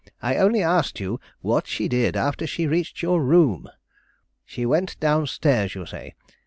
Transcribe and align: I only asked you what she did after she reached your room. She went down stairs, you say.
I 0.19 0.37
only 0.37 0.63
asked 0.63 0.99
you 0.99 1.19
what 1.41 1.67
she 1.67 1.87
did 1.87 2.15
after 2.15 2.47
she 2.47 2.65
reached 2.65 3.03
your 3.03 3.21
room. 3.23 3.69
She 4.45 4.65
went 4.65 4.99
down 4.99 5.27
stairs, 5.27 5.75
you 5.75 5.85
say. 5.85 6.15